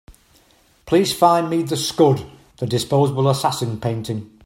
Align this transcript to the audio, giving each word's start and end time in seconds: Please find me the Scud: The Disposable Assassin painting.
Please 0.87 1.13
find 1.15 1.47
me 1.47 1.61
the 1.61 1.77
Scud: 1.77 2.25
The 2.57 2.65
Disposable 2.65 3.29
Assassin 3.29 3.79
painting. 3.79 4.35